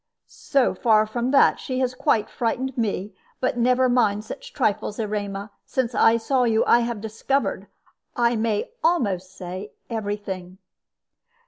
"So 0.25 0.73
far 0.73 1.05
from 1.05 1.29
that, 1.29 1.59
she 1.59 1.77
has 1.81 1.93
quite 1.93 2.27
frightened 2.27 2.75
me. 2.75 3.13
But 3.39 3.59
never 3.59 3.87
mind 3.87 4.25
such 4.25 4.51
trifles. 4.51 4.97
Erema, 4.97 5.51
since 5.63 5.93
I 5.93 6.17
saw 6.17 6.43
you 6.43 6.65
I 6.65 6.79
have 6.79 7.01
discovered, 7.01 7.67
I 8.15 8.35
may 8.35 8.71
almost 8.83 9.35
say, 9.37 9.73
every 9.91 10.17
thing." 10.17 10.57